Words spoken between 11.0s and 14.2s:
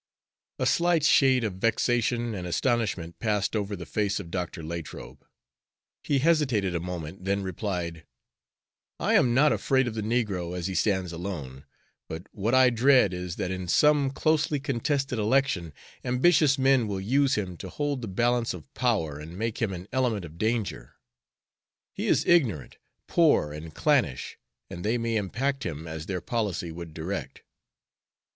alone, but what I dread is that in some